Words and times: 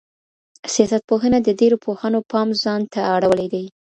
سياست 0.73 1.01
پوهنه 1.09 1.39
د 1.43 1.49
ډېرو 1.59 1.77
پوهانو 1.85 2.19
پام 2.31 2.47
ځان 2.63 2.81
ته 2.93 2.99
اړولی 3.15 3.47
دی. 3.53 3.65